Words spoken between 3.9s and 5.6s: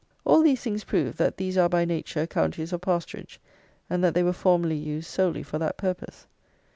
that they were formerly used solely for